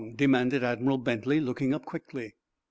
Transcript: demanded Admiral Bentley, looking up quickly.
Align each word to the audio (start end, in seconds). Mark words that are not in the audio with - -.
demanded 0.15 0.63
Admiral 0.63 0.97
Bentley, 0.97 1.39
looking 1.39 1.75
up 1.75 1.85
quickly. 1.85 2.33